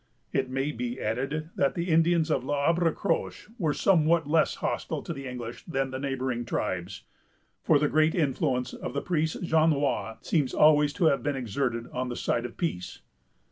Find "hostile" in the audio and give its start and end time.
4.55-5.03